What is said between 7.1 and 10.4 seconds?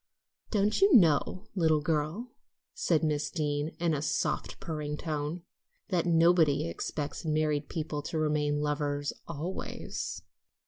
married people to remain lovers always?"